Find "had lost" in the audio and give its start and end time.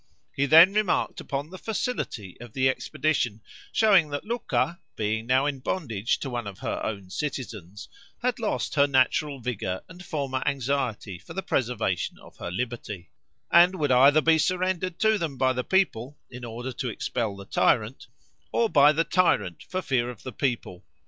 8.23-8.73